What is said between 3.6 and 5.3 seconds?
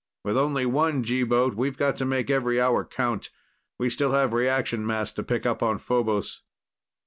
We still have reaction mass to